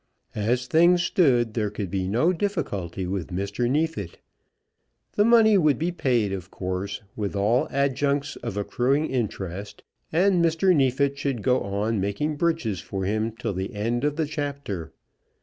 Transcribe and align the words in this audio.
As 0.33 0.65
things 0.65 1.03
stood 1.03 1.53
there 1.53 1.69
could 1.69 1.91
be 1.91 2.07
no 2.07 2.33
difficulty 2.33 3.05
with 3.05 3.27
Mr. 3.27 3.69
Neefit. 3.69 4.17
The 5.13 5.23
money 5.23 5.59
would 5.59 5.77
be 5.77 5.91
paid, 5.91 6.33
of 6.33 6.49
course, 6.49 7.03
with 7.15 7.35
all 7.35 7.67
adjuncts 7.69 8.35
of 8.37 8.57
accruing 8.57 9.05
interest, 9.11 9.83
and 10.11 10.43
Mr. 10.43 10.75
Neefit 10.75 11.19
should 11.19 11.43
go 11.43 11.61
on 11.61 12.01
making 12.01 12.37
breeches 12.37 12.79
for 12.79 13.05
him 13.05 13.31
to 13.33 13.53
the 13.53 13.75
end 13.75 14.03
of 14.03 14.15
the 14.15 14.25
chapter. 14.25 14.91